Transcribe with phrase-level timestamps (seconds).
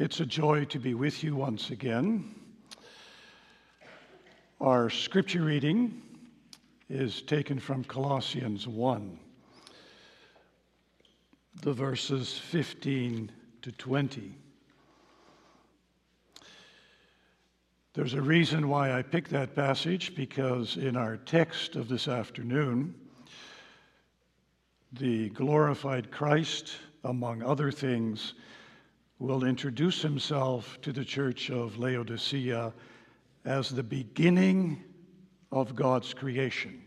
[0.00, 2.32] It's a joy to be with you once again.
[4.60, 6.00] Our scripture reading
[6.88, 9.18] is taken from Colossians 1,
[11.62, 13.32] the verses 15
[13.62, 14.36] to 20.
[17.94, 22.94] There's a reason why I picked that passage because in our text of this afternoon,
[24.92, 28.34] the glorified Christ, among other things,
[29.18, 32.72] will introduce himself to the church of Laodicea
[33.44, 34.82] as the beginning
[35.50, 36.82] of God's creation.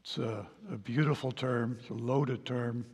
[0.00, 2.84] It's a, a, beautiful term, it's a loaded term.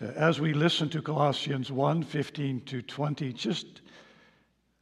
[0.00, 3.82] Uh, as we listen to Colossians 1 15 to 20, just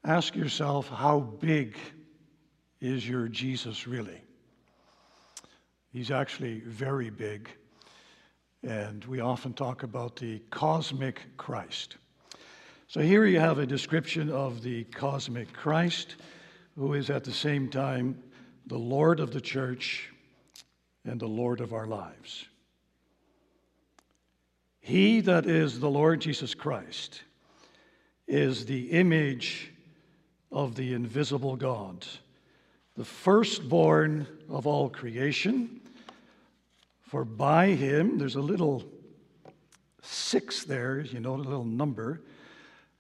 [0.05, 1.77] ask yourself how big
[2.81, 4.21] is your Jesus really?
[5.93, 7.49] He's actually very big.
[8.67, 11.99] And we often talk about the cosmic Christ.
[12.89, 16.17] So here you have a description of the cosmic Christ,
[16.75, 18.23] who is at the same time
[18.67, 20.11] the Lord of the church
[21.05, 22.47] and the Lord of our lives.
[24.81, 27.23] He that is the Lord Jesus Christ
[28.27, 29.73] is the image
[30.51, 32.07] of the invisible God,
[32.97, 35.83] the firstborn of all creation
[37.15, 38.83] for by him, there's a little
[40.03, 42.23] six there, you know, a little number.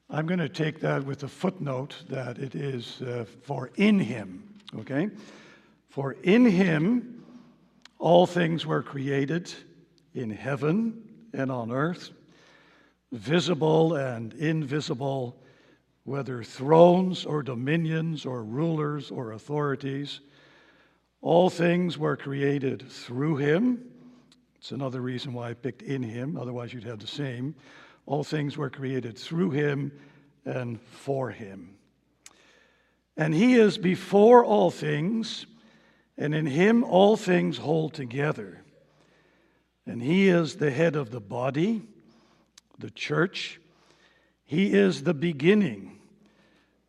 [0.08, 4.44] I'm going to take that with a footnote that it is uh, for in him,
[4.78, 5.10] okay?
[5.88, 7.24] For in him
[7.98, 9.52] all things were created
[10.14, 12.12] in heaven and on earth,
[13.10, 15.42] visible and invisible,
[16.04, 20.20] whether thrones or dominions or rulers or authorities.
[21.20, 23.90] All things were created through him
[24.64, 27.54] it's another reason why I picked in him, otherwise, you'd have the same.
[28.06, 29.92] All things were created through him
[30.46, 31.76] and for him.
[33.14, 35.44] And he is before all things,
[36.16, 38.62] and in him all things hold together.
[39.84, 41.82] And he is the head of the body,
[42.78, 43.60] the church.
[44.46, 45.98] He is the beginning,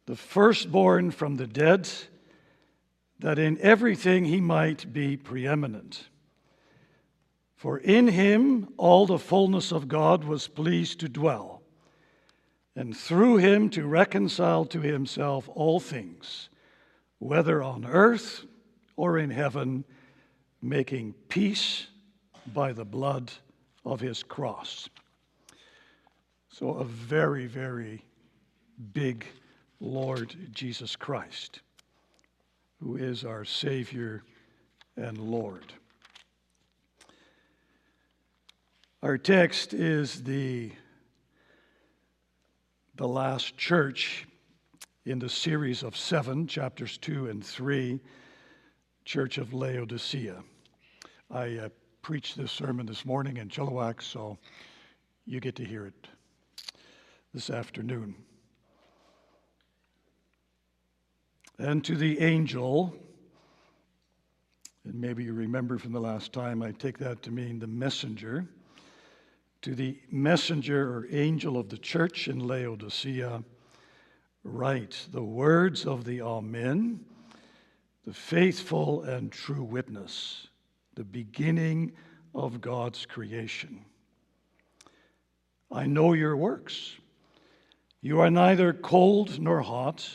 [0.06, 1.90] the firstborn from the dead,
[3.20, 6.08] that in everything he might be preeminent.
[7.66, 11.64] For in him all the fullness of God was pleased to dwell,
[12.76, 16.50] and through him to reconcile to himself all things,
[17.18, 18.46] whether on earth
[18.96, 19.84] or in heaven,
[20.62, 21.88] making peace
[22.54, 23.32] by the blood
[23.84, 24.88] of his cross.
[26.50, 28.06] So, a very, very
[28.94, 29.26] big
[29.80, 31.62] Lord Jesus Christ,
[32.80, 34.22] who is our Savior
[34.96, 35.74] and Lord.
[39.06, 40.72] Our text is the,
[42.96, 44.26] the last church
[45.06, 48.00] in the series of seven, chapters two and three,
[49.04, 50.44] Church of Laodicea.
[51.30, 51.70] I uh,
[52.02, 54.40] preached this sermon this morning in Chilliwack, so
[55.28, 56.08] you get to hear it
[57.32, 58.16] this afternoon.
[61.60, 62.98] And to the angel,
[64.84, 68.48] and maybe you remember from the last time, I take that to mean the messenger
[69.66, 73.44] to the messenger or angel of the church in Laodicea,
[74.44, 77.00] write the words of the Amen,
[78.06, 80.46] the faithful and true witness,
[80.94, 81.94] the beginning
[82.36, 83.84] of God's creation.
[85.72, 86.98] I know your works.
[88.02, 90.08] You are neither cold nor hot.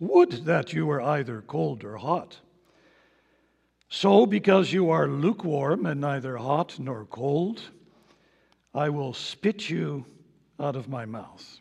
[0.00, 2.36] Would that you were either cold or hot.
[3.88, 7.62] So, because you are lukewarm and neither hot nor cold,
[8.74, 10.04] I will spit you
[10.58, 11.60] out of my mouth.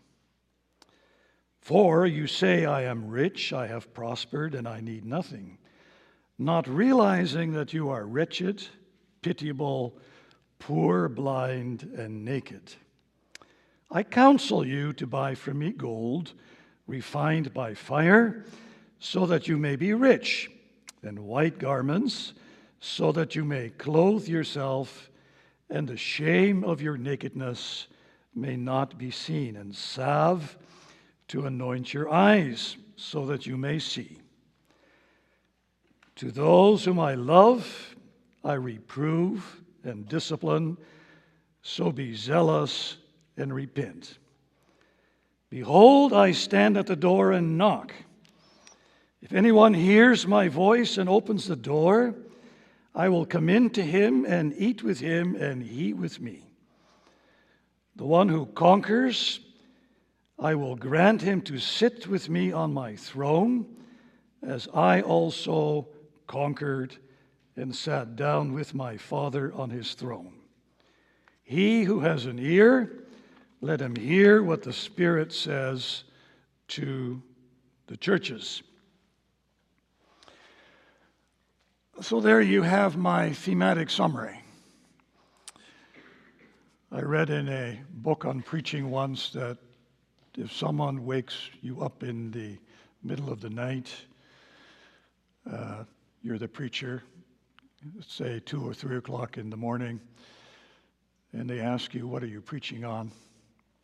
[1.61, 5.59] For you say, I am rich, I have prospered, and I need nothing,
[6.37, 8.67] not realizing that you are wretched,
[9.21, 9.97] pitiable,
[10.59, 12.73] poor, blind, and naked.
[13.91, 16.33] I counsel you to buy from me gold,
[16.87, 18.43] refined by fire,
[18.99, 20.49] so that you may be rich,
[21.03, 22.33] and white garments,
[22.79, 25.11] so that you may clothe yourself
[25.73, 27.87] and the shame of your nakedness
[28.35, 30.55] may not be seen, and salve
[31.27, 34.19] to anoint your eyes so that you may see.
[36.17, 37.95] To those whom I love,
[38.43, 40.77] I reprove and discipline,
[41.63, 42.97] so be zealous
[43.35, 44.19] and repent.
[45.49, 47.91] Behold, I stand at the door and knock.
[49.23, 52.13] If anyone hears my voice and opens the door,
[52.95, 56.47] I will come in to him and eat with him, and he with me.
[57.95, 59.39] The one who conquers,
[60.37, 63.65] I will grant him to sit with me on my throne,
[64.41, 65.87] as I also
[66.27, 66.97] conquered
[67.55, 70.33] and sat down with my Father on his throne.
[71.43, 73.05] He who has an ear,
[73.61, 76.03] let him hear what the Spirit says
[76.69, 77.21] to
[77.87, 78.63] the churches.
[82.03, 84.37] So, there you have my thematic summary.
[86.91, 89.57] I read in a book on preaching once that
[90.37, 92.57] if someone wakes you up in the
[93.03, 93.89] middle of the night,
[95.49, 95.85] uh,
[96.21, 97.03] you're the preacher,
[98.05, 100.01] say two or three o'clock in the morning,
[101.31, 103.13] and they ask you, What are you preaching on?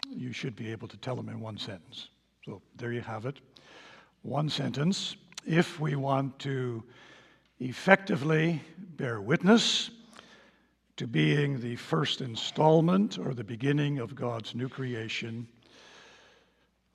[0.10, 2.10] You should be able to tell them in one sentence.
[2.44, 3.38] So there you have it.
[4.24, 5.16] One sentence.
[5.46, 6.84] If we want to
[7.60, 8.62] effectively
[8.96, 9.92] bear witness
[10.98, 15.48] to being the first installment or the beginning of God's new creation,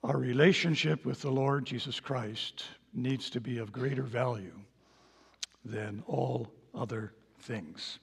[0.03, 4.59] our relationship with the Lord Jesus Christ needs to be of greater value
[5.65, 7.99] than all other things.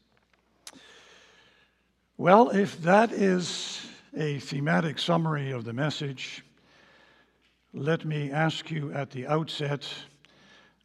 [2.17, 3.85] Well, if that is
[4.15, 6.43] a thematic summary of the message,
[7.73, 9.87] let me ask you at the outset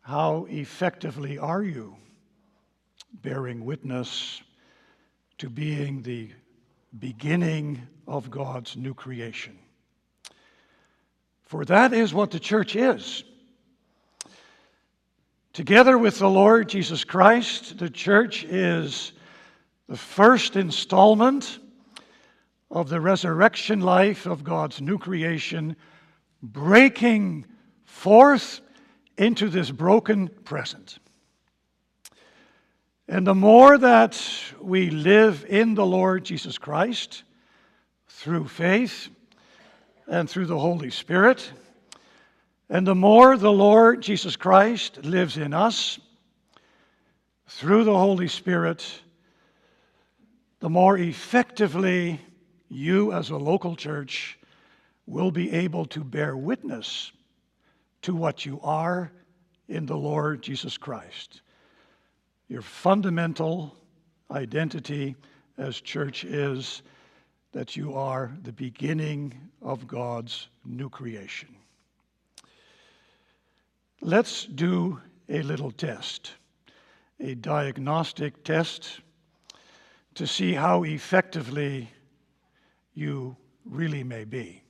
[0.06, 1.96] how effectively are you
[3.22, 4.40] bearing witness
[5.36, 6.30] to being the
[7.00, 9.58] beginning of God's new creation?
[11.42, 13.24] For that is what the church is.
[15.52, 19.10] Together with the Lord Jesus Christ, the church is
[19.88, 21.58] the first installment
[22.70, 25.74] of the resurrection life of God's new creation,
[26.44, 27.44] breaking
[27.82, 28.60] forth
[29.16, 30.98] into this broken present.
[33.08, 34.20] And the more that
[34.60, 37.22] we live in the Lord Jesus Christ
[38.08, 39.08] through faith
[40.08, 41.50] and through the Holy Spirit,
[42.68, 46.00] and the more the Lord Jesus Christ lives in us
[47.48, 48.84] through the Holy Spirit,
[50.58, 52.20] the more effectively
[52.68, 54.36] you, as a local church,
[55.06, 57.12] will be able to bear witness
[58.06, 59.10] to what you are
[59.68, 61.42] in the Lord Jesus Christ.
[62.46, 63.76] Your fundamental
[64.30, 65.16] identity
[65.58, 66.84] as church is
[67.50, 71.48] that you are the beginning of God's new creation.
[74.00, 76.30] Let's do a little test,
[77.18, 79.00] a diagnostic test
[80.14, 81.90] to see how effectively
[82.94, 84.62] you really may be.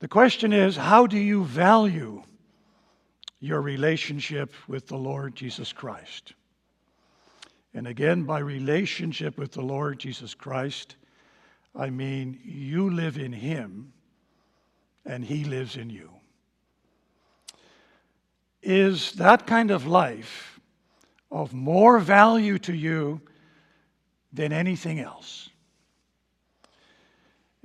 [0.00, 2.22] The question is how do you value
[3.40, 6.34] your relationship with the Lord Jesus Christ?
[7.74, 10.96] And again, by relationship with the Lord Jesus Christ,
[11.74, 13.92] I mean you live in Him
[15.04, 16.10] and He lives in you
[18.66, 20.58] is that kind of life
[21.30, 23.20] of more value to you
[24.32, 25.48] than anything else?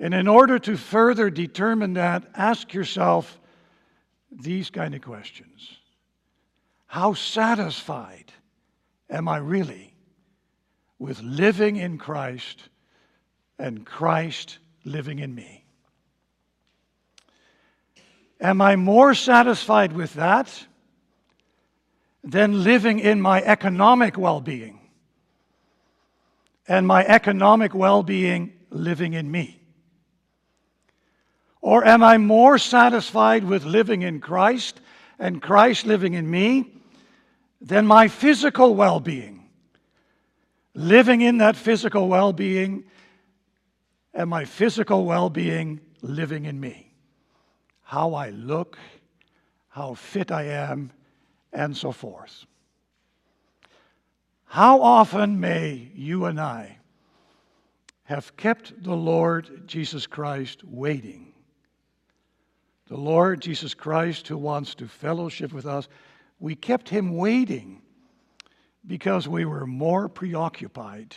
[0.01, 3.39] And in order to further determine that, ask yourself
[4.31, 5.77] these kind of questions
[6.87, 8.33] How satisfied
[9.09, 9.93] am I really
[10.99, 12.67] with living in Christ
[13.57, 15.63] and Christ living in me?
[18.41, 20.65] Am I more satisfied with that?
[22.23, 24.79] than living in my economic well being
[26.67, 29.60] and my economic well being living in me?
[31.61, 34.81] Or am I more satisfied with living in Christ
[35.19, 36.73] and Christ living in me
[37.61, 39.47] than my physical well being?
[40.73, 42.85] Living in that physical well being
[44.13, 46.91] and my physical well being living in me.
[47.83, 48.77] How I look,
[49.69, 50.91] how fit I am,
[51.53, 52.45] and so forth.
[54.45, 56.77] How often may you and I
[58.03, 61.30] have kept the Lord Jesus Christ waiting?
[62.91, 65.87] The Lord Jesus Christ, who wants to fellowship with us,
[66.41, 67.81] we kept him waiting
[68.85, 71.15] because we were more preoccupied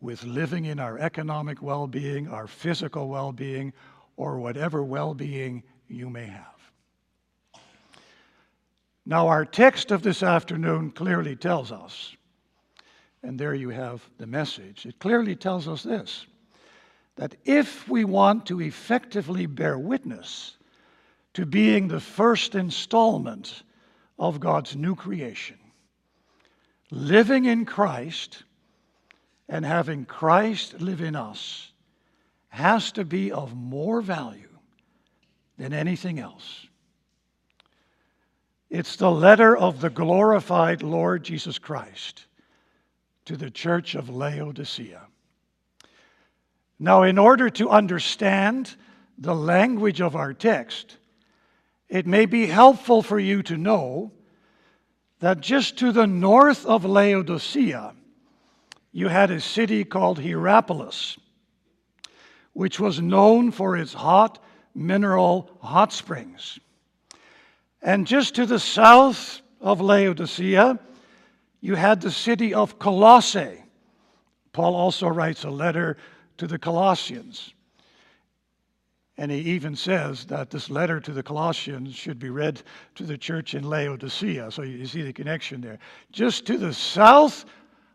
[0.00, 3.74] with living in our economic well being, our physical well being,
[4.16, 6.72] or whatever well being you may have.
[9.04, 12.16] Now, our text of this afternoon clearly tells us,
[13.22, 16.26] and there you have the message, it clearly tells us this
[17.16, 20.56] that if we want to effectively bear witness
[21.34, 23.62] to being the first installment
[24.18, 25.58] of God's new creation,
[26.90, 28.44] living in Christ
[29.48, 31.72] and having Christ live in us,
[32.48, 34.48] has to be of more value
[35.58, 36.66] than anything else.
[38.68, 42.26] It's the letter of the glorified Lord Jesus Christ
[43.26, 45.02] to the church of Laodicea.
[46.82, 48.74] Now, in order to understand
[49.16, 50.96] the language of our text,
[51.88, 54.10] it may be helpful for you to know
[55.20, 57.94] that just to the north of Laodicea,
[58.90, 61.18] you had a city called Hierapolis,
[62.52, 64.42] which was known for its hot
[64.74, 66.58] mineral hot springs.
[67.80, 70.80] And just to the south of Laodicea,
[71.60, 73.62] you had the city of Colossae.
[74.52, 75.96] Paul also writes a letter
[76.42, 77.54] to the Colossians.
[79.16, 82.60] And he even says that this letter to the Colossians should be read
[82.96, 84.50] to the church in Laodicea.
[84.50, 85.78] So you see the connection there.
[86.10, 87.44] Just to the south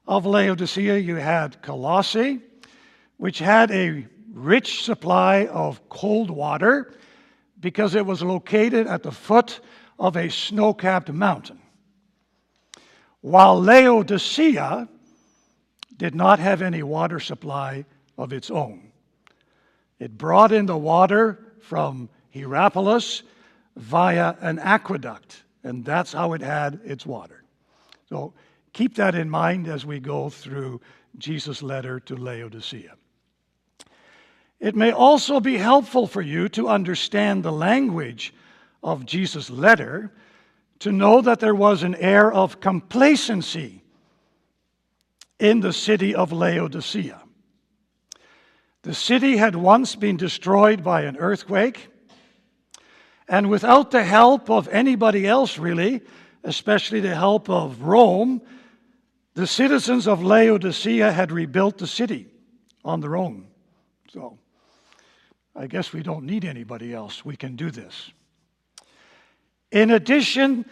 [0.08, 2.39] of Laodicea, you had Colossae,
[3.18, 6.94] which had a rich supply of cold water
[7.60, 9.60] because it was located at the foot
[10.00, 11.60] of a snow capped mountain.
[13.20, 14.88] While Laodicea
[15.98, 17.84] did not have any water supply
[18.17, 18.91] of its own.
[20.00, 23.24] It brought in the water from Hierapolis
[23.75, 27.43] via an aqueduct, and that's how it had its water.
[28.09, 28.33] So
[28.74, 30.81] keep that in mind as we go through
[31.17, 32.95] Jesus' letter to Laodicea.
[34.59, 38.33] It may also be helpful for you to understand the language
[38.83, 40.12] of Jesus' letter
[40.79, 43.83] to know that there was an air of complacency
[45.39, 47.21] in the city of Laodicea.
[48.88, 51.89] The city had once been destroyed by an earthquake,
[53.27, 56.00] and without the help of anybody else, really,
[56.46, 58.41] especially the help of Rome,
[59.34, 62.27] the citizens of Laodicea had rebuilt the city
[62.86, 63.48] on their own.
[64.13, 64.39] So,
[65.53, 67.25] I guess we don't need anybody else.
[67.25, 68.13] We can do this.
[69.70, 70.65] In addition,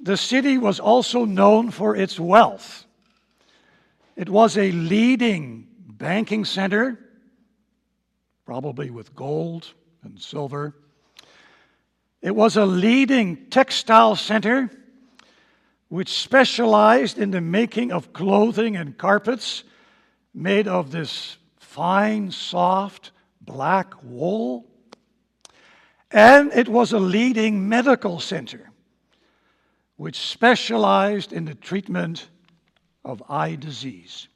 [0.00, 2.84] the city was also known for its wealth.
[4.16, 7.06] It was a leading banking center
[8.50, 10.74] probably with gold and silver.
[12.20, 14.68] It was a leading textile center
[15.86, 19.62] which specialized in the making of clothing and carpets
[20.34, 24.66] made of this fine, soft, black wool.
[26.10, 28.72] And it was a leading medical center
[29.96, 32.28] which specialized in the treatment
[33.04, 34.26] of eye disease.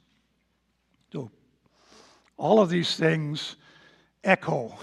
[1.11, 1.29] So,
[2.37, 3.57] all of these things
[4.25, 4.77] echo,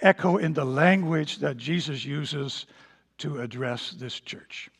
[0.00, 2.66] echo in the language that Jesus uses
[3.18, 4.70] to address this church.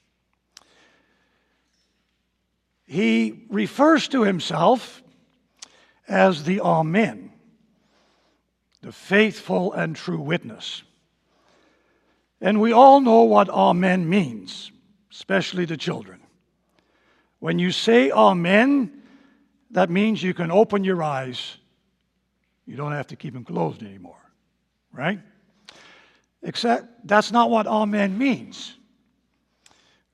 [2.87, 5.03] He refers to himself
[6.09, 7.33] as the Amen,
[8.81, 10.83] the faithful and true witness.
[12.41, 14.73] And we all know what Amen means,
[15.13, 16.21] especially the children.
[17.39, 19.03] When you say Amen,
[19.71, 21.57] that means you can open your eyes
[22.67, 24.23] you don't have to keep them closed anymore,
[24.93, 25.21] right?
[26.43, 28.75] Except that's not what Amen means.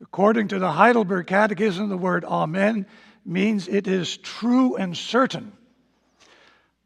[0.00, 2.86] According to the Heidelberg Catechism, the word Amen
[3.24, 5.52] means it is true and certain.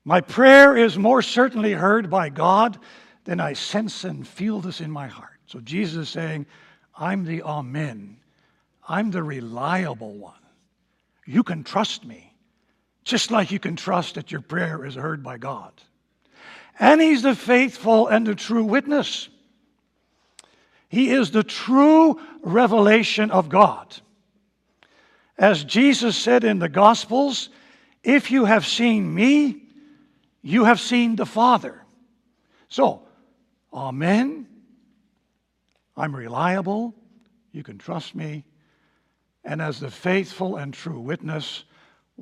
[0.04, 2.78] My prayer is more certainly heard by God
[3.24, 5.38] than I sense and feel this in my heart.
[5.46, 6.46] So Jesus is saying,
[6.96, 8.18] I'm the Amen.
[8.88, 10.34] I'm the reliable one.
[11.24, 12.31] You can trust me
[13.04, 15.72] just like you can trust that your prayer is heard by God.
[16.78, 19.28] And He's the faithful and the true witness.
[20.88, 23.96] He is the true revelation of God.
[25.38, 27.48] As Jesus said in the Gospels,
[28.02, 29.62] if you have seen me,
[30.42, 31.82] you have seen the Father.
[32.68, 33.02] So,
[33.72, 34.46] Amen.
[35.96, 36.94] I'm reliable.
[37.52, 38.44] You can trust me.
[39.44, 41.64] And as the faithful and true witness,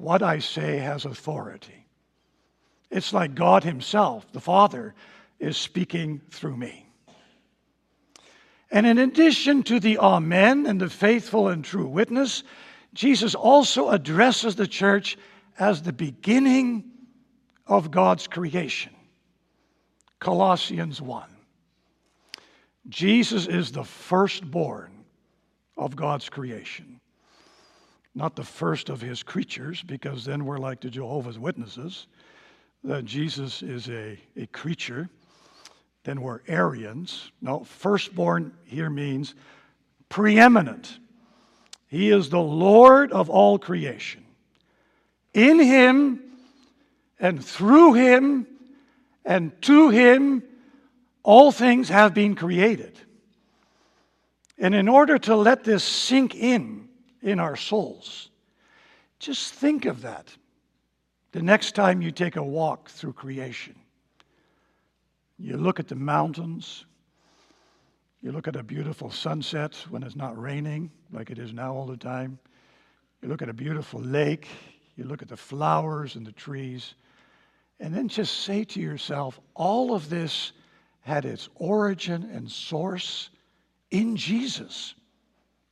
[0.01, 1.87] what I say has authority.
[2.91, 4.95] It's like God Himself, the Father,
[5.39, 6.87] is speaking through me.
[8.71, 12.45] And in addition to the Amen and the faithful and true witness,
[12.95, 15.19] Jesus also addresses the church
[15.59, 16.85] as the beginning
[17.67, 18.93] of God's creation.
[20.19, 21.29] Colossians 1.
[22.89, 25.05] Jesus is the firstborn
[25.77, 27.01] of God's creation
[28.21, 32.07] not the first of his creatures, because then we're like the Jehovah's Witnesses,
[32.85, 35.09] that Jesus is a, a creature.
[36.05, 37.33] Then we're Arians.
[37.41, 39.35] No, firstborn here means
[40.11, 40.99] preeminent.
[41.87, 44.23] He is the Lord of all creation.
[45.33, 46.21] In him
[47.19, 48.47] and through him
[49.25, 50.43] and to him
[51.23, 52.99] all things have been created.
[54.59, 56.90] And in order to let this sink in
[57.23, 58.31] in our souls,
[59.19, 60.35] just think of that
[61.33, 63.75] the next time you take a walk through creation.
[65.39, 66.85] You look at the mountains,
[68.21, 71.87] you look at a beautiful sunset when it's not raining, like it is now all
[71.87, 72.39] the time.
[73.23, 74.49] You look at a beautiful lake,
[74.97, 76.95] you look at the flowers and the trees,
[77.79, 80.53] and then just say to yourself, all of this
[81.01, 83.31] had its origin and source
[83.91, 84.95] in Jesus,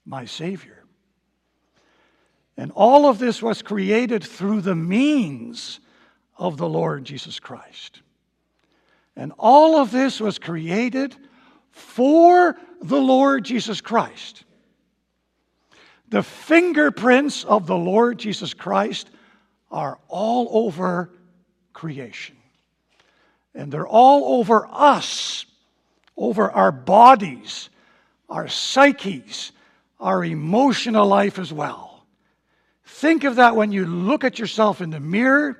[0.06, 0.77] my Savior.
[2.58, 5.78] And all of this was created through the means
[6.36, 8.02] of the Lord Jesus Christ.
[9.14, 11.14] And all of this was created
[11.70, 14.42] for the Lord Jesus Christ.
[16.08, 19.08] The fingerprints of the Lord Jesus Christ
[19.70, 21.12] are all over
[21.72, 22.36] creation.
[23.54, 25.46] And they're all over us,
[26.16, 27.70] over our bodies,
[28.28, 29.52] our psyches,
[30.00, 31.87] our emotional life as well.
[32.98, 35.56] Think of that when you look at yourself in the mirror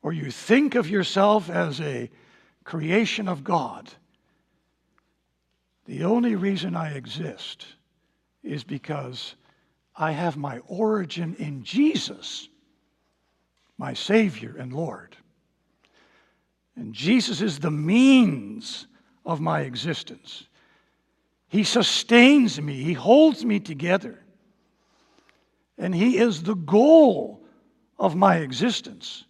[0.00, 2.10] or you think of yourself as a
[2.64, 3.92] creation of God.
[5.84, 7.66] The only reason I exist
[8.42, 9.34] is because
[9.94, 12.48] I have my origin in Jesus,
[13.76, 15.18] my Savior and Lord.
[16.74, 18.86] And Jesus is the means
[19.26, 20.48] of my existence.
[21.48, 24.23] He sustains me, He holds me together.
[25.78, 27.44] And He is the goal
[27.98, 29.24] of my existence.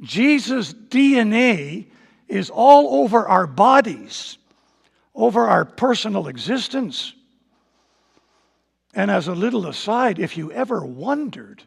[0.00, 1.86] Jesus' DNA
[2.28, 4.38] is all over our bodies
[5.16, 7.14] over our personal existence.
[8.94, 11.62] And as a little aside, if you ever wondered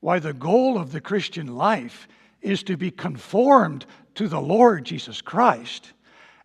[0.00, 2.06] why the goal of the Christian life
[2.42, 5.92] is to be conformed to the Lord Jesus Christ,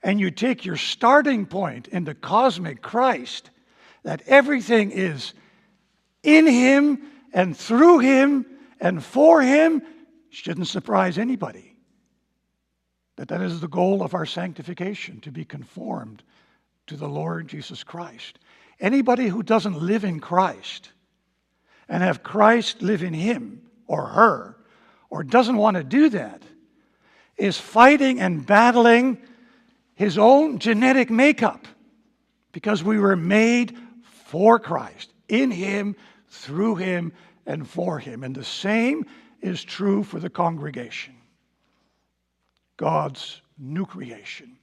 [0.01, 3.49] and you take your starting point in the cosmic Christ,
[4.03, 5.33] that everything is
[6.23, 7.01] in Him
[7.33, 8.45] and through Him
[8.79, 9.81] and for Him,
[10.29, 11.75] shouldn't surprise anybody
[13.19, 16.23] that that is the goal of our sanctification to be conformed
[16.87, 18.39] to the Lord Jesus Christ.
[18.79, 20.91] Anybody who doesn't live in Christ
[21.89, 24.55] and have Christ live in him or her
[25.09, 26.41] or doesn't want to do that
[27.35, 29.17] is fighting and battling
[29.95, 31.67] his own genetic makeup
[32.53, 33.77] because we were made
[34.27, 35.95] for Christ, in him,
[36.29, 37.11] through him,
[37.45, 38.23] and for him.
[38.23, 39.05] And the same
[39.41, 41.15] is true for the congregation.
[42.77, 44.57] God's new creation.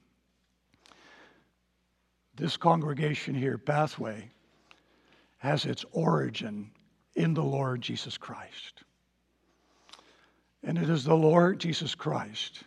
[2.35, 4.29] This congregation here, Pathway,
[5.37, 6.71] has its origin
[7.15, 8.83] in the Lord Jesus Christ.
[10.63, 12.63] And it is the Lord Jesus Christ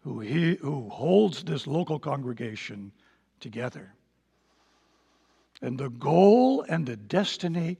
[0.00, 2.92] who, he, who holds this local congregation
[3.40, 3.92] together.
[5.60, 7.78] And the goal and the destiny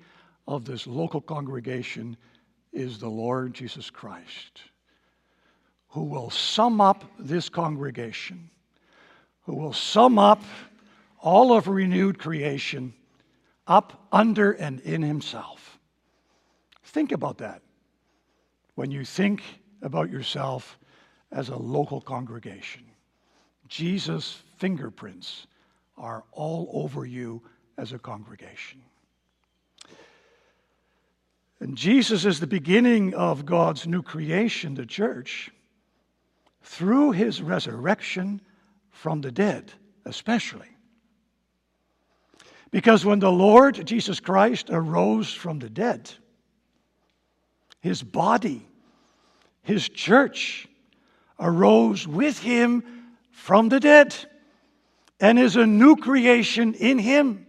[0.49, 2.17] of this local congregation
[2.73, 4.63] is the Lord Jesus Christ
[5.89, 8.51] who will sum up this congregation,
[9.43, 10.43] who will sum up
[11.21, 12.93] all of renewed creation
[13.67, 15.79] up under and in himself.
[16.85, 17.63] Think about that
[18.75, 19.43] when you think
[19.83, 20.79] about yourself
[21.33, 22.85] as a local congregation.
[23.67, 25.47] Jesus' fingerprints
[25.97, 27.43] are all over you
[27.77, 28.81] as a congregation.
[31.61, 35.51] And Jesus is the beginning of God's new creation, the church
[36.62, 38.40] through his resurrection
[38.90, 39.73] from the dead,
[40.05, 40.68] especially.
[42.71, 46.11] Because when the Lord Jesus Christ arose from the dead,
[47.81, 48.66] his body,
[49.62, 50.68] his church,
[51.40, 52.83] arose with him
[53.31, 54.14] from the dead
[55.21, 57.47] and is a new creation in him.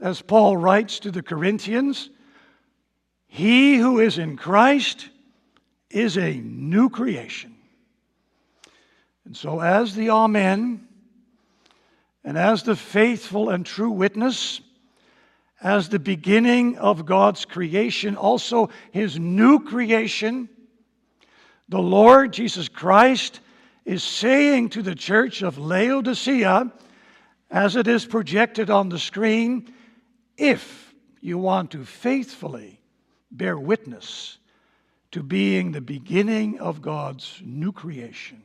[0.00, 2.10] As Paul writes to the Corinthians,
[3.34, 5.08] he who is in Christ
[5.88, 7.56] is a new creation.
[9.24, 10.86] And so, as the Amen,
[12.22, 14.60] and as the faithful and true witness,
[15.62, 20.50] as the beginning of God's creation, also his new creation,
[21.70, 23.40] the Lord Jesus Christ
[23.86, 26.70] is saying to the church of Laodicea,
[27.50, 29.72] as it is projected on the screen,
[30.36, 32.81] if you want to faithfully
[33.32, 34.38] bear witness
[35.10, 38.42] to being the beginning of God's new creation,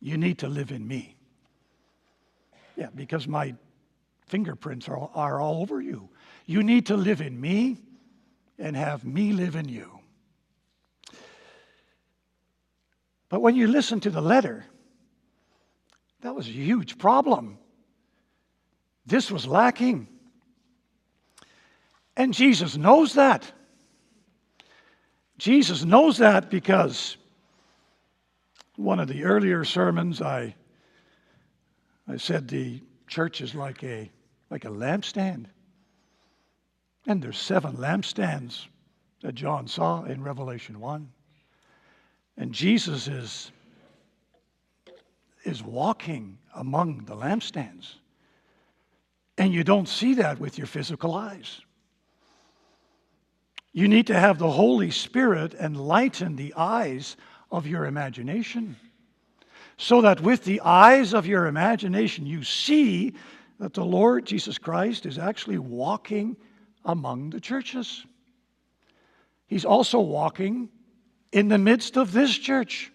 [0.00, 1.16] you need to live in me.
[2.76, 3.54] Yeah, because my
[4.26, 6.08] fingerprints are, are all over you.
[6.46, 7.78] You need to live in me
[8.58, 10.00] and have me live in you.
[13.28, 14.64] But when you listen to the letter,
[16.20, 17.58] that was a huge problem.
[19.06, 20.08] This was lacking.
[22.16, 23.50] And Jesus knows that.
[25.38, 27.16] Jesus knows that because
[28.76, 30.54] one of the earlier sermons I
[32.08, 34.10] I said the church is like a
[34.50, 35.46] like a lampstand.
[37.06, 38.66] And there's seven lampstands
[39.22, 41.10] that John saw in Revelation 1.
[42.36, 43.50] And Jesus is,
[45.44, 47.94] is walking among the lampstands.
[49.38, 51.62] And you don't see that with your physical eyes.
[53.72, 57.16] You need to have the Holy Spirit enlighten the eyes
[57.50, 58.76] of your imagination
[59.78, 63.14] so that with the eyes of your imagination you see
[63.58, 66.36] that the Lord Jesus Christ is actually walking
[66.84, 68.04] among the churches.
[69.46, 70.68] He's also walking
[71.32, 72.92] in the midst of this church.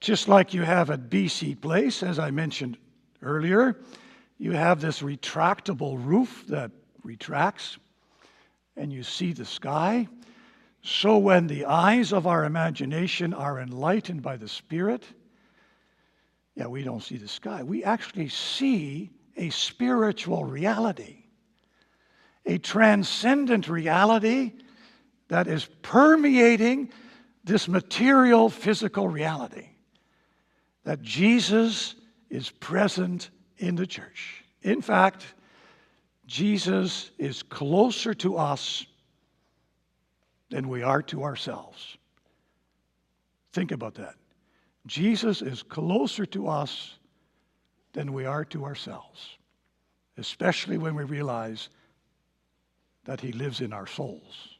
[0.00, 2.76] Just like you have at BC Place, as I mentioned
[3.22, 3.80] earlier,
[4.38, 6.70] you have this retractable roof that
[7.02, 7.78] retracts
[8.76, 10.08] and you see the sky.
[10.82, 15.04] So, when the eyes of our imagination are enlightened by the Spirit,
[16.54, 17.62] yeah, we don't see the sky.
[17.62, 21.24] We actually see a spiritual reality
[22.46, 24.52] a transcendent reality
[25.28, 26.90] that is permeating
[27.44, 29.68] this material physical reality.
[30.84, 31.94] That Jesus
[32.28, 34.44] is present in the church.
[34.62, 35.24] In fact,
[36.26, 38.86] Jesus is closer to us
[40.50, 41.96] than we are to ourselves.
[43.52, 44.14] Think about that.
[44.86, 46.98] Jesus is closer to us
[47.92, 49.38] than we are to ourselves,
[50.18, 51.68] especially when we realize
[53.04, 54.58] that He lives in our souls.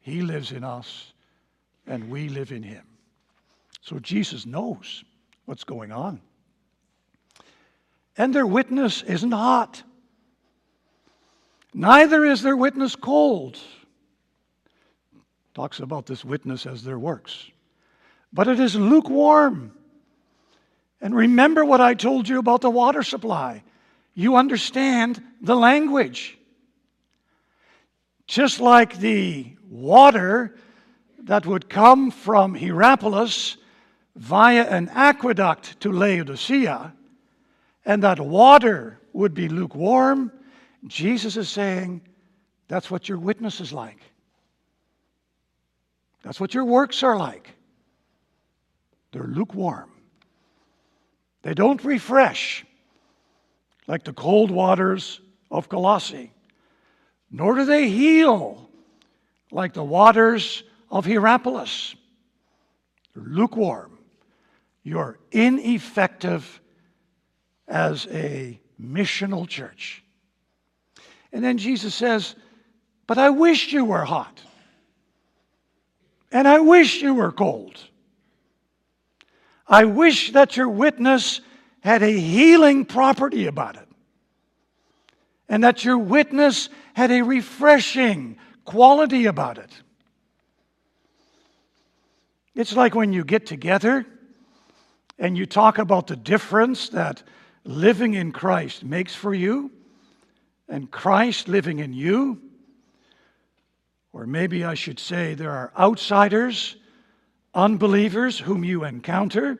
[0.00, 1.12] He lives in us,
[1.86, 2.84] and we live in Him.
[3.82, 5.04] So Jesus knows
[5.44, 6.20] what's going on.
[8.16, 9.82] And their witness isn't hot.
[11.74, 13.58] Neither is their witness cold.
[15.54, 17.50] Talks about this witness as their works.
[18.32, 19.72] But it is lukewarm.
[21.00, 23.62] And remember what I told you about the water supply.
[24.14, 26.38] You understand the language.
[28.26, 30.54] Just like the water
[31.24, 33.56] that would come from Hierapolis
[34.16, 36.92] via an aqueduct to Laodicea,
[37.84, 40.30] and that water would be lukewarm,
[40.86, 42.02] Jesus is saying
[42.68, 43.98] that's what your witness is like.
[46.22, 47.50] That's what your works are like.
[49.12, 49.90] They're lukewarm.
[51.42, 52.64] They don't refresh
[53.86, 56.32] like the cold waters of Colossae
[57.32, 58.68] nor do they heal
[59.50, 61.96] like the waters of Hierapolis.
[63.14, 63.98] They're lukewarm.
[64.82, 66.60] You're ineffective
[67.66, 70.04] as a missional church.
[71.32, 72.34] And then Jesus says,
[73.06, 74.42] But I wish you were hot.
[76.30, 77.78] And I wish you were cold.
[79.66, 81.40] I wish that your witness
[81.80, 83.88] had a healing property about it
[85.48, 89.70] and that your witness had a refreshing quality about it.
[92.54, 94.06] It's like when you get together
[95.18, 97.22] and you talk about the difference that
[97.64, 99.70] living in Christ makes for you
[100.72, 102.40] and Christ living in you.
[104.14, 106.76] Or maybe I should say there are outsiders,
[107.54, 109.58] unbelievers whom you encounter.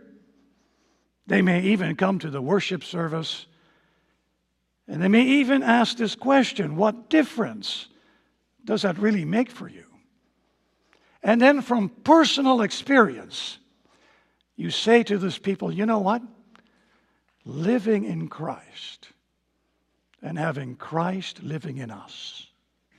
[1.27, 3.47] They may even come to the worship service
[4.89, 7.89] and they may even ask this question what difference
[8.65, 9.85] does that really make for you?
[11.23, 13.59] And then from personal experience,
[14.57, 16.23] you say to these people, you know what?
[17.45, 19.12] Living in Christ
[20.23, 22.47] and having Christ living in us,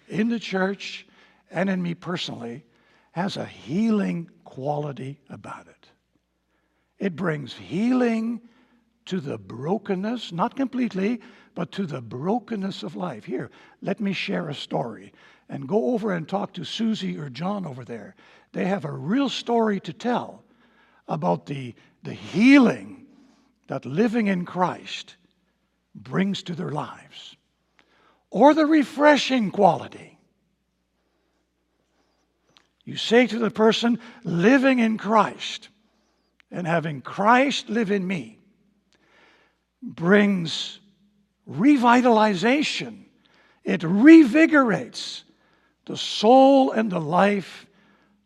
[0.09, 1.07] in the church
[1.49, 2.65] and in me personally,
[3.11, 5.89] has a healing quality about it.
[6.99, 8.41] It brings healing
[9.05, 11.21] to the brokenness, not completely,
[11.55, 13.25] but to the brokenness of life.
[13.25, 15.13] Here, let me share a story
[15.49, 18.15] and go over and talk to Susie or John over there.
[18.53, 20.43] They have a real story to tell
[21.07, 23.05] about the, the healing
[23.67, 25.15] that living in Christ
[25.95, 27.35] brings to their lives,
[28.29, 30.17] or the refreshing quality.
[32.83, 35.69] You say to the person living in Christ
[36.51, 38.39] and having Christ live in me
[39.81, 40.79] brings
[41.49, 43.05] revitalization,
[43.63, 45.23] it revigorates
[45.85, 47.65] the soul and the life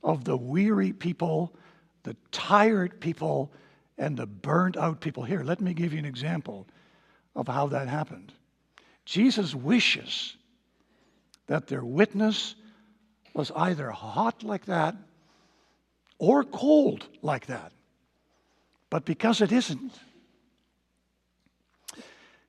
[0.04, 1.56] of the weary people,
[2.04, 3.52] the tired people,
[3.98, 5.24] and the burnt out people.
[5.24, 6.68] Here, let me give you an example
[7.38, 8.34] of how that happened.
[9.06, 10.36] Jesus wishes
[11.46, 12.56] that their witness
[13.34, 14.96] was either hot like that
[16.18, 17.72] or cold like that.
[18.90, 19.94] But because it isn't,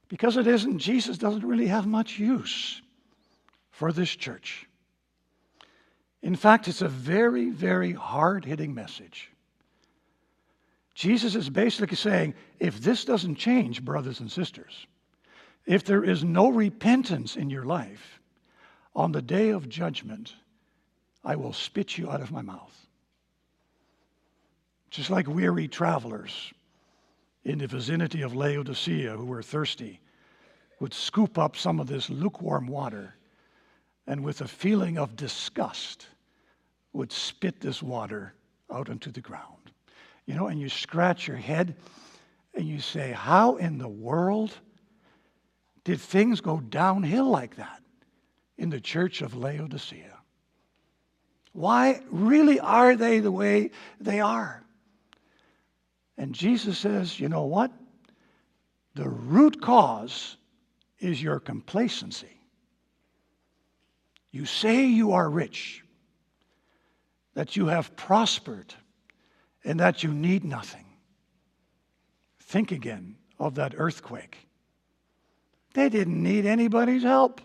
[0.09, 2.81] because it isn't, Jesus doesn't really have much use
[3.71, 4.67] for this church.
[6.23, 9.31] In fact, it's a very, very hard hitting message.
[10.99, 14.89] Jesus is basically saying if this doesn't change, brothers and sisters,
[15.65, 18.21] if there is no repentance in your life,
[18.97, 20.35] on the day of judgment,
[21.23, 22.89] I will spit you out of my mouth.
[24.91, 26.53] Just like weary travelers
[27.45, 30.01] in the vicinity of Laodicea who were thirsty
[30.81, 33.15] would scoop up some of this lukewarm water
[34.09, 36.09] and with a feeling of disgust
[36.93, 38.35] would spit this water
[38.69, 39.58] out into the ground.
[40.29, 41.75] You know, and you scratch your head
[42.53, 44.53] and you say, How in the world
[45.85, 47.83] did things go downhill like that
[48.59, 50.19] in the church of Laodicea?
[51.53, 54.63] Why really are they the way they are?
[56.19, 57.73] And Jesus says, you know what?
[58.97, 60.37] The root cause
[60.99, 62.39] is your complacency.
[64.31, 65.83] You say you are rich,
[67.33, 68.75] that you have prospered,
[69.69, 70.87] and that you need nothing.
[72.41, 74.49] Think again of that earthquake.
[75.75, 77.43] They didn't need anybody's help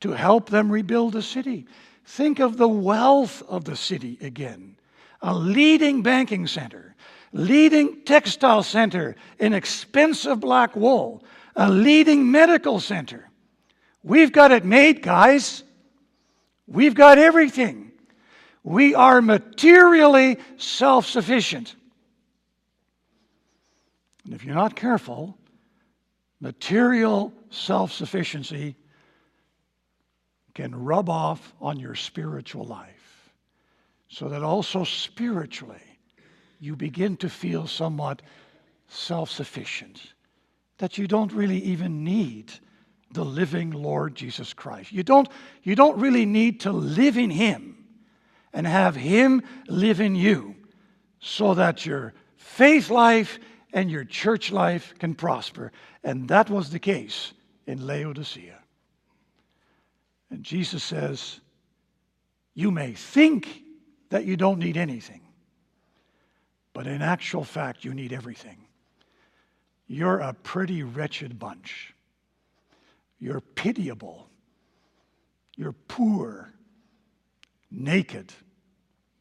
[0.00, 1.66] to help them rebuild the city.
[2.06, 4.78] Think of the wealth of the city again.
[5.20, 6.94] A leading banking center,
[7.32, 11.22] leading textile center in expensive black wool,
[11.56, 13.28] a leading medical center.
[14.02, 15.62] We've got it made, guys.
[16.66, 17.92] We've got everything.
[18.66, 21.76] We are materially self sufficient.
[24.24, 25.38] And if you're not careful,
[26.40, 28.74] material self sufficiency
[30.52, 33.30] can rub off on your spiritual life.
[34.08, 36.00] So that also spiritually,
[36.58, 38.20] you begin to feel somewhat
[38.88, 40.12] self sufficient,
[40.78, 42.52] that you don't really even need
[43.12, 44.90] the living Lord Jesus Christ.
[44.90, 45.28] You don't,
[45.62, 47.75] you don't really need to live in Him
[48.52, 50.54] and have Him live in you
[51.20, 53.38] so that your faith life
[53.72, 55.72] and your church life can prosper.
[56.02, 57.32] And that was the case
[57.66, 58.58] in Laodicea.
[60.30, 61.40] And Jesus says,
[62.54, 63.62] You may think
[64.10, 65.20] that you don't need anything,
[66.72, 68.58] but in actual fact, you need everything.
[69.86, 71.94] You're a pretty wretched bunch.
[73.18, 74.28] You're pitiable.
[75.56, 76.52] You're poor,
[77.70, 78.32] naked,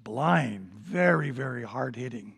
[0.04, 2.36] blind, very, very hard hitting.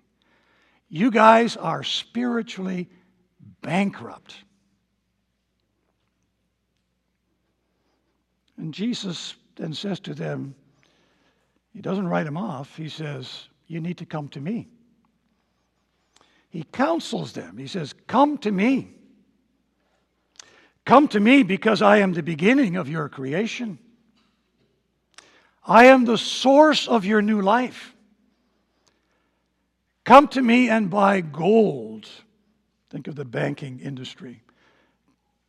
[0.89, 2.89] You guys are spiritually
[3.61, 4.35] bankrupt.
[8.57, 10.55] And Jesus then says to them,
[11.73, 12.75] He doesn't write them off.
[12.75, 14.67] He says, You need to come to me.
[16.49, 17.57] He counsels them.
[17.57, 18.93] He says, Come to me.
[20.85, 23.77] Come to me because I am the beginning of your creation.
[25.67, 27.93] I am the source of your new life.
[30.05, 32.07] Come to me and buy gold.
[32.89, 34.41] Think of the banking industry.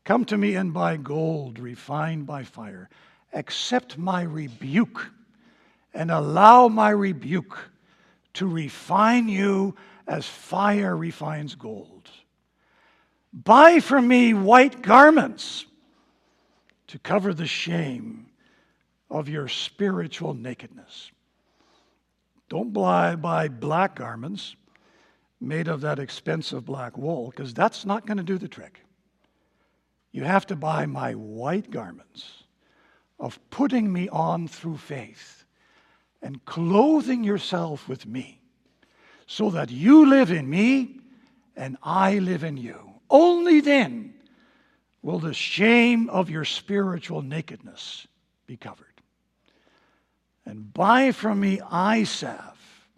[0.04, 2.90] Come to me and buy gold refined by fire.
[3.32, 5.08] Accept my rebuke
[5.94, 7.56] and allow my rebuke
[8.34, 9.76] to refine you
[10.08, 12.10] as fire refines gold.
[13.32, 15.66] Buy from me white garments
[16.88, 18.27] to cover the shame
[19.10, 21.10] of your spiritual nakedness.
[22.48, 24.56] Don't buy, black garments
[25.40, 28.80] made of that expensive black wool, because that's not going to do the trick.
[30.10, 32.44] You have to buy my white garments
[33.20, 35.44] of putting me on through faith
[36.22, 38.40] and clothing yourself with me
[39.26, 41.00] so that you live in me
[41.56, 42.94] and I live in you.
[43.10, 44.14] Only then
[45.02, 48.06] will the shame of your spiritual nakedness
[48.46, 48.87] be covered.
[50.48, 51.60] And buy from me
[52.04, 52.88] salve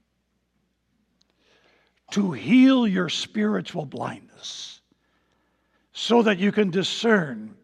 [2.12, 4.80] to heal your spiritual blindness
[5.92, 7.56] so that you can discern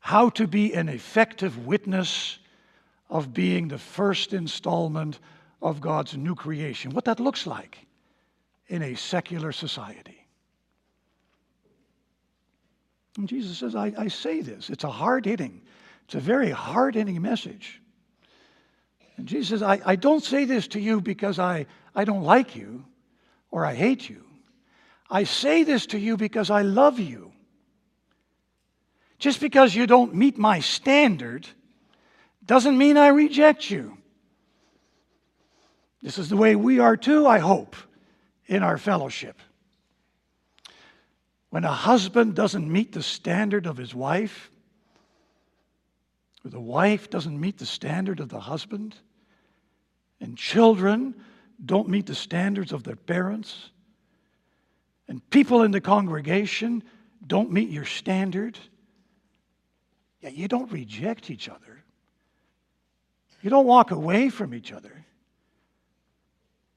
[0.00, 2.38] how to be an effective witness
[3.10, 5.18] of being the first installment
[5.60, 7.86] of God's new creation, what that looks like
[8.68, 10.26] in a secular society.
[13.18, 14.70] And Jesus says, I, I say this.
[14.70, 15.60] It's a hard hitting,
[16.06, 17.81] it's a very hard hitting message.
[19.16, 22.56] And Jesus says, I, I don't say this to you because I, I don't like
[22.56, 22.84] you
[23.50, 24.24] or I hate you.
[25.10, 27.32] I say this to you because I love you.
[29.18, 31.46] Just because you don't meet my standard
[32.44, 33.98] doesn't mean I reject you.
[36.02, 37.76] This is the way we are too, I hope,
[38.46, 39.38] in our fellowship.
[41.50, 44.50] When a husband doesn't meet the standard of his wife,
[46.44, 48.96] the wife doesn't meet the standard of the husband,
[50.20, 51.14] and children
[51.64, 53.70] don't meet the standards of their parents,
[55.08, 56.82] and people in the congregation
[57.26, 58.58] don't meet your standard,
[60.20, 61.82] yeah, you don't reject each other.
[63.42, 65.04] You don't walk away from each other.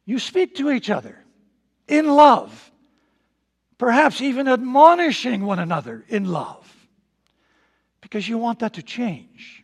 [0.06, 1.24] You speak to each other
[1.88, 2.72] in love,
[3.78, 6.65] perhaps even admonishing one another in love,
[8.06, 9.64] because you want that to change.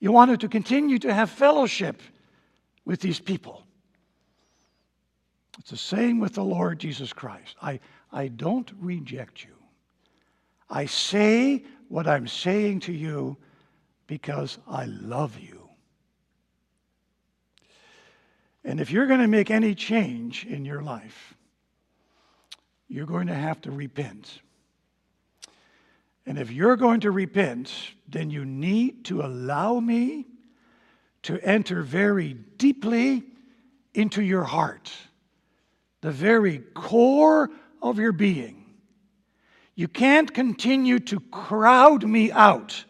[0.00, 2.02] You want to continue to have fellowship
[2.84, 3.66] with these people.
[5.58, 7.56] It's the same with the Lord Jesus Christ.
[7.62, 7.80] I,
[8.12, 9.54] I don't reject you.
[10.68, 13.38] I say what I'm saying to you
[14.06, 15.70] because I love you.
[18.62, 21.32] And if you're going to make any change in your life,
[22.88, 24.40] you're going to have to repent.
[26.26, 27.72] And if you're going to repent,
[28.08, 30.26] then you need to allow me
[31.22, 33.22] to enter very deeply
[33.94, 34.92] into your heart,
[36.00, 37.50] the very core
[37.82, 38.64] of your being.
[39.74, 42.84] You can't continue to crowd me out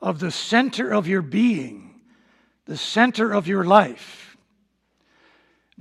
[0.00, 2.00] of the center of your being,
[2.64, 4.36] the center of your life.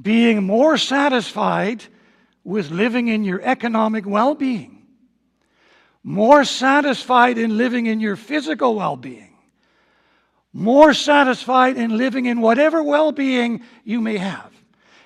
[0.02, 1.84] Being more satisfied
[2.44, 4.75] with living in your economic well being,
[6.08, 9.36] more satisfied in living in your physical well being,
[10.54, 14.54] more satisfied in living in whatever well being you may have.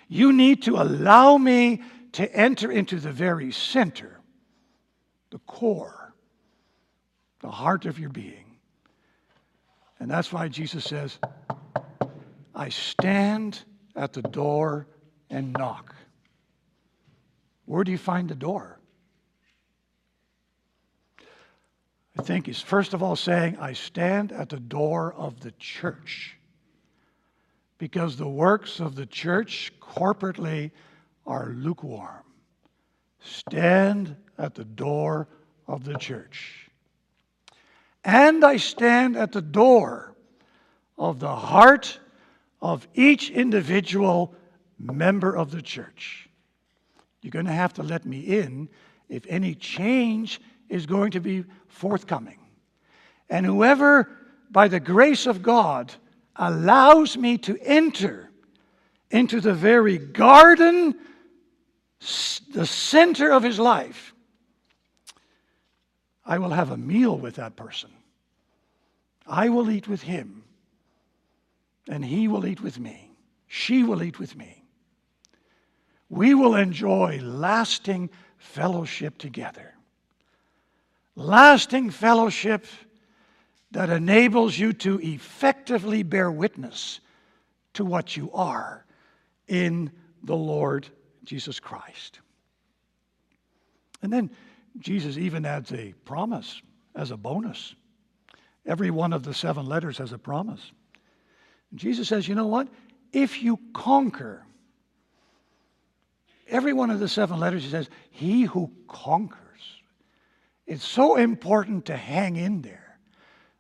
[0.09, 1.81] You need to allow me
[2.11, 4.19] to enter into the very center,
[5.29, 6.13] the core,
[7.39, 8.57] the heart of your being.
[10.01, 11.17] And that's why Jesus says,
[12.53, 13.63] I stand
[13.95, 14.85] at the door
[15.29, 15.95] and knock.
[17.65, 18.79] Where do you find the door?
[22.19, 26.35] I think he's first of all saying, I stand at the door of the church.
[27.77, 30.71] Because the works of the church corporately
[31.25, 32.25] are lukewarm.
[33.21, 35.29] Stand at the door
[35.65, 36.69] of the church.
[38.03, 40.13] And I stand at the door
[40.97, 41.99] of the heart
[42.61, 44.35] of each individual
[44.77, 46.27] member of the church.
[47.21, 48.67] You're going to have to let me in
[49.07, 52.39] if any change is going to be forthcoming.
[53.29, 54.09] And whoever,
[54.49, 55.93] by the grace of God,
[56.35, 58.29] allows me to enter
[59.11, 60.95] into the very garden,
[62.51, 64.13] the center of his life,
[66.25, 67.89] I will have a meal with that person.
[69.25, 70.43] I will eat with him,
[71.87, 73.11] and he will eat with me.
[73.47, 74.63] She will eat with me.
[76.07, 79.73] We will enjoy lasting fellowship together.
[81.19, 82.65] Lasting fellowship
[83.71, 87.01] that enables you to effectively bear witness
[87.73, 88.85] to what you are
[89.45, 89.91] in
[90.23, 90.87] the Lord
[91.25, 92.21] Jesus Christ.
[94.01, 94.31] And then
[94.77, 96.61] Jesus even adds a promise
[96.95, 97.75] as a bonus.
[98.65, 100.71] Every one of the seven letters has a promise.
[101.75, 102.69] Jesus says, you know what?
[103.11, 104.45] If you conquer,
[106.47, 109.48] every one of the seven letters, he says, he who conquers.
[110.69, 112.99] It's so important to hang in there.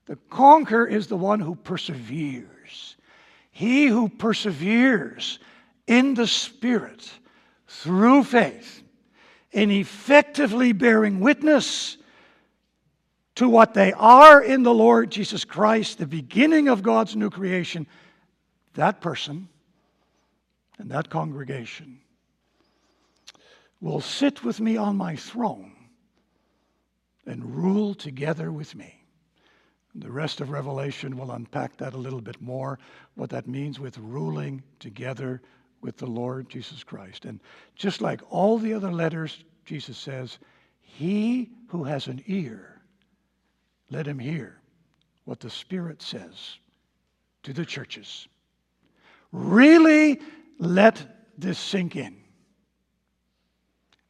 [0.05, 2.97] The conqueror is the one who perseveres.
[3.49, 5.39] He who perseveres
[5.87, 7.11] in the Spirit
[7.67, 8.83] through faith
[9.51, 11.97] in effectively bearing witness
[13.33, 17.87] to what they are in the Lord Jesus Christ, the beginning of God's new creation,
[18.75, 19.49] that person
[20.77, 22.01] and that congregation
[23.81, 25.73] will sit with me on my throne
[27.29, 29.05] and rule together with me.
[29.93, 32.79] The rest of Revelation will unpack that a little bit more,
[33.13, 35.39] what that means with ruling together
[35.81, 37.25] with the Lord Jesus Christ.
[37.25, 37.39] And
[37.75, 40.39] just like all the other letters, Jesus says,
[40.81, 42.81] He who has an ear,
[43.91, 44.59] let him hear
[45.25, 46.57] what the Spirit says
[47.43, 48.27] to the churches.
[49.31, 50.19] Really
[50.57, 52.17] let this sink in.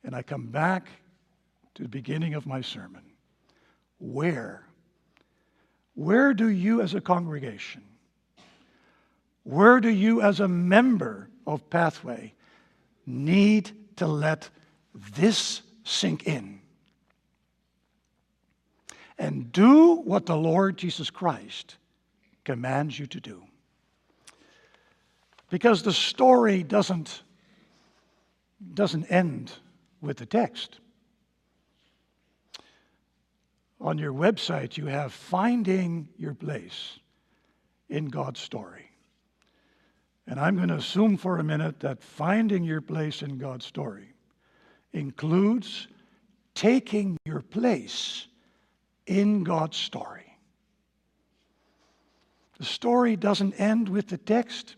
[0.06, 0.88] And I come back
[1.76, 3.09] to the beginning of my sermon.
[4.00, 4.66] Where?
[5.94, 7.84] Where do you as a congregation
[9.44, 12.34] Where do you, as a member of Pathway,
[13.06, 14.50] need to let
[14.94, 16.62] this sink in?
[19.18, 21.78] And do what the Lord Jesus Christ
[22.46, 23.44] commands you to do.
[25.50, 27.24] Because the story doesn't,
[28.74, 29.52] doesn't end
[30.00, 30.80] with the text.
[33.82, 37.00] On your website, you have Finding Your Place
[37.88, 38.90] in God's Story.
[40.28, 44.14] And I'm going to assume for a minute that finding your place in God's story
[44.94, 45.88] includes
[46.54, 48.28] taking your place
[49.08, 50.38] in God's story.
[52.60, 54.76] The story doesn't end with the text.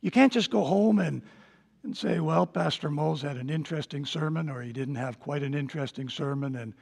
[0.00, 1.22] You can't just go home and,
[1.82, 5.54] and say, well, Pastor Mose had an interesting sermon, or he didn't have quite an
[5.54, 6.74] interesting sermon, and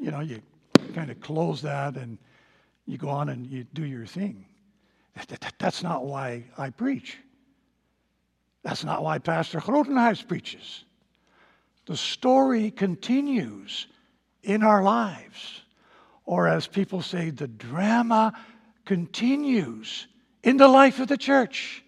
[0.00, 0.40] you know, you
[0.94, 2.18] kind of close that and
[2.86, 4.46] you go on and you do your thing.
[5.58, 7.18] That's not why I preach.
[8.62, 10.84] That's not why Pastor Grotenhuis preaches.
[11.86, 13.86] The story continues
[14.42, 15.62] in our lives.
[16.24, 18.32] Or, as people say, the drama
[18.84, 20.06] continues
[20.42, 21.84] in the life of the church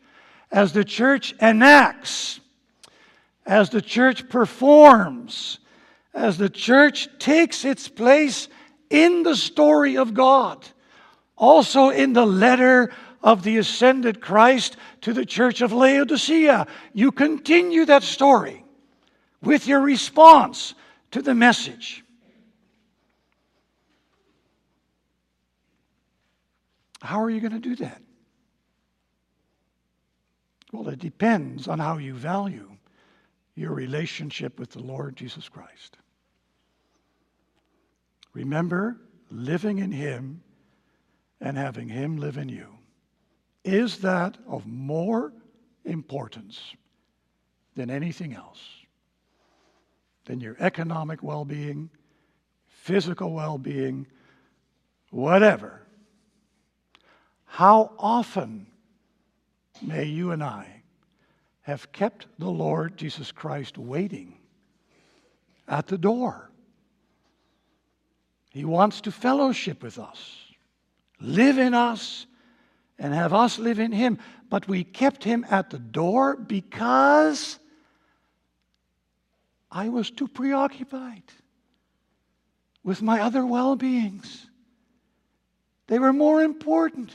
[0.50, 2.40] as the church enacts,
[3.46, 5.58] as the church performs,
[6.14, 8.48] as the church takes its place
[8.90, 10.66] in the story of God,
[11.36, 12.92] also in the letter
[13.22, 16.66] of the ascended Christ to the church of Laodicea.
[16.92, 18.64] You continue that story
[19.42, 20.74] with your response
[21.12, 22.04] to the message.
[27.00, 28.00] How are you going to do that?
[30.72, 32.70] Well, it depends on how you value
[33.54, 35.98] your relationship with the Lord Jesus Christ.
[38.32, 38.96] Remember,
[39.30, 40.42] living in Him
[41.40, 42.66] and having Him live in you
[43.64, 45.32] is that of more
[45.84, 46.74] importance
[47.74, 48.60] than anything else,
[50.24, 51.90] than your economic well being,
[52.68, 54.06] physical well being,
[55.10, 55.82] whatever.
[57.44, 58.66] How often
[59.82, 60.82] may you and I
[61.62, 64.38] have kept the Lord Jesus Christ waiting
[65.68, 66.51] at the door?
[68.52, 70.36] He wants to fellowship with us,
[71.18, 72.26] live in us,
[72.98, 74.18] and have us live in him.
[74.50, 77.58] But we kept him at the door because
[79.70, 81.22] I was too preoccupied
[82.84, 84.46] with my other well beings.
[85.86, 87.14] They were more important.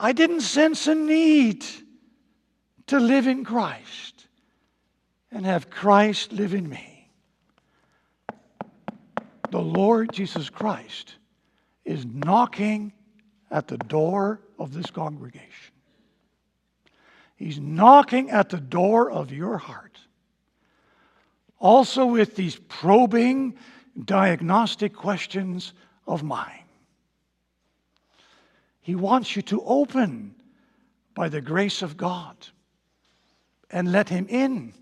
[0.00, 1.66] I didn't sense a need
[2.86, 4.26] to live in Christ
[5.30, 6.97] and have Christ live in me.
[9.50, 11.14] The Lord Jesus Christ
[11.84, 12.92] is knocking
[13.50, 15.74] at the door of this congregation.
[17.36, 19.98] He's knocking at the door of your heart.
[21.58, 23.56] Also, with these probing,
[24.04, 25.72] diagnostic questions
[26.06, 26.64] of mine.
[28.80, 30.34] He wants you to open
[31.14, 32.36] by the grace of God
[33.70, 34.72] and let Him in.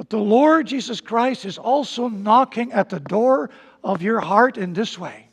[0.00, 3.50] But the Lord Jesus Christ is also knocking at the door
[3.84, 5.28] of your heart in this way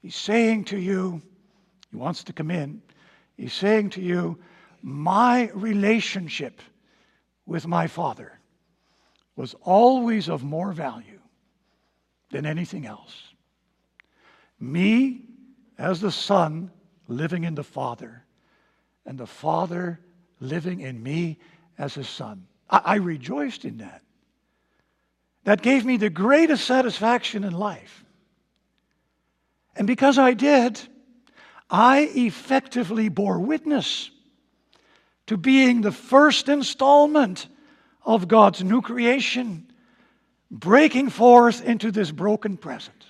[0.00, 1.22] He's saying to you,
[1.92, 2.82] He wants to come in.
[3.36, 4.40] He's saying to you,
[4.82, 6.60] My relationship
[7.46, 8.40] with my Father
[9.36, 11.20] was always of more value
[12.32, 13.22] than anything else.
[14.58, 15.26] Me,
[15.78, 16.72] as the Son,
[17.06, 18.24] living in the Father,
[19.06, 20.00] and the Father
[20.40, 21.38] living in me
[21.78, 22.48] as His Son.
[22.72, 24.02] I, I rejoiced in that.
[25.44, 28.04] That gave me the greatest satisfaction in life.
[29.76, 30.80] And because I did,
[31.70, 34.10] I effectively bore witness
[35.26, 37.46] to being the first installment
[38.04, 39.72] of God's new creation,
[40.50, 43.06] breaking forth into this broken present.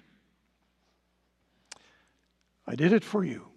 [2.66, 3.48] I did it for you.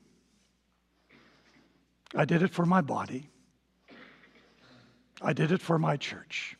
[2.15, 3.29] I did it for my body.
[5.25, 6.55] I did it for my church.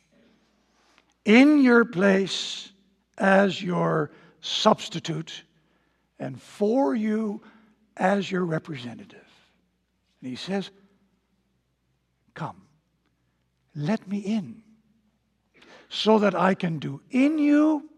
[1.24, 2.72] In your place
[3.16, 4.10] as your
[4.40, 5.44] substitute
[6.18, 7.42] and for you
[7.96, 9.24] as your representative.
[10.20, 10.70] And he says,
[12.34, 12.62] Come,
[13.76, 14.62] let me in,
[15.88, 17.88] so that I can do in you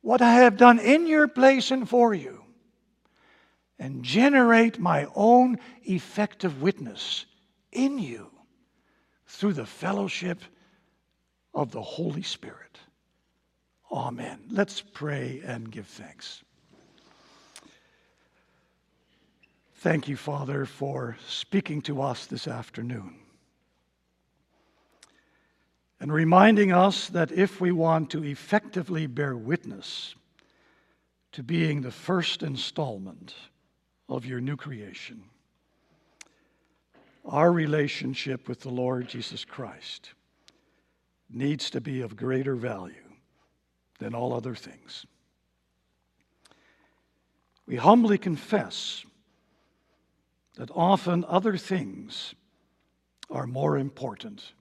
[0.00, 2.42] what I have done in your place and for you,
[3.78, 7.26] and generate my own effective witness
[7.70, 8.31] in you
[9.32, 10.40] through the fellowship
[11.54, 12.78] of the Holy Spirit.
[13.90, 14.40] Amen.
[14.50, 16.42] Let's pray and give thanks.
[19.76, 23.16] Thank you, Father, for speaking to us this afternoon
[25.98, 30.14] and reminding us that if we want to effectively bear witness
[31.32, 33.34] to being the first installment
[34.08, 35.24] of your new creation,
[37.24, 40.10] our relationship with the Lord Jesus Christ
[41.30, 42.94] needs to be of greater value
[43.98, 45.06] than all other things.
[47.66, 49.04] We humbly confess
[50.56, 52.34] that often other things
[53.30, 54.52] are more important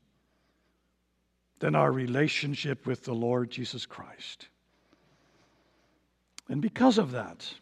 [1.60, 4.48] than our relationship with the Lord Jesus Christ.
[6.48, 7.54] And because of that,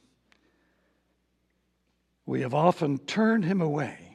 [2.25, 4.08] we have often turned him away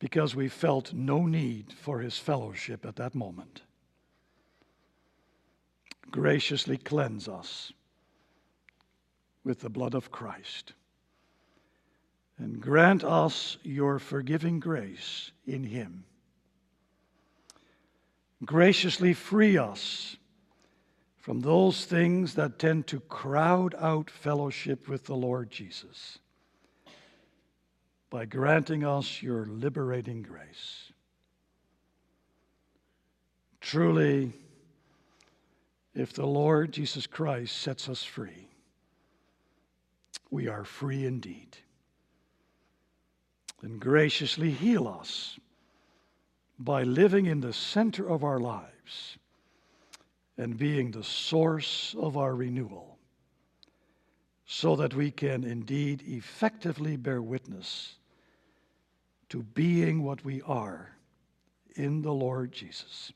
[0.00, 3.62] because we felt no need for his fellowship at that moment.
[6.10, 7.72] Graciously cleanse us
[9.44, 10.72] with the blood of Christ
[12.38, 16.04] and grant us your forgiving grace in him
[18.44, 20.16] graciously free us
[21.18, 26.18] from those things that tend to crowd out fellowship with the Lord Jesus
[28.10, 30.92] by granting us your liberating grace.
[33.60, 34.32] Truly,
[35.94, 38.48] if the Lord Jesus Christ sets us free,
[40.30, 41.56] we are free indeed.
[43.62, 45.38] And graciously heal us
[46.58, 49.18] by living in the center of our lives
[50.36, 52.98] and being the source of our renewal,
[54.46, 57.96] so that we can indeed effectively bear witness
[59.30, 60.90] to being what we are
[61.76, 63.12] in the Lord Jesus.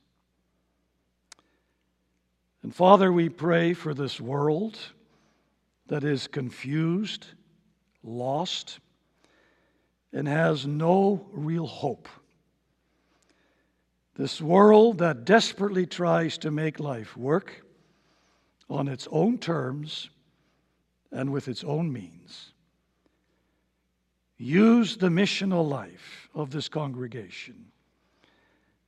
[2.63, 4.79] And Father, we pray for this world
[5.89, 7.27] that is confused,
[8.03, 8.79] lost,
[10.15, 12.09] and has no real hope.
[14.15, 17.67] This world that desperately tries to make life work
[18.71, 20.09] on its own terms
[21.13, 22.54] and with its own means.
[24.45, 27.67] Use the missional life of this congregation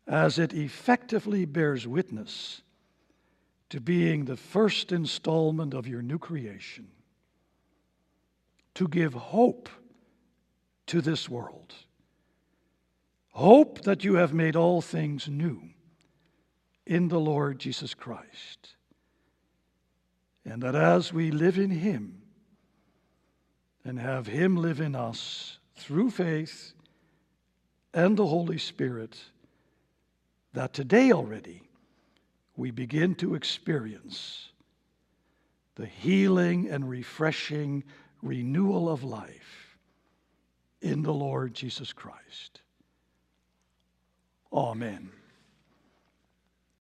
[0.06, 2.62] as it effectively bears witness
[3.70, 6.88] to being the first installment of your new creation,
[8.74, 9.68] to give hope
[10.86, 11.74] to this world
[13.36, 15.60] Hope that you have made all things new
[16.86, 18.76] in the Lord Jesus Christ.
[20.42, 22.22] And that as we live in Him
[23.86, 26.72] and have Him live in us through faith
[27.94, 29.16] and the Holy Spirit,
[30.52, 31.62] that today already
[32.56, 34.48] we begin to experience
[35.76, 37.84] the healing and refreshing
[38.22, 39.78] renewal of life
[40.82, 42.62] in the Lord Jesus Christ.
[44.52, 45.10] Amen.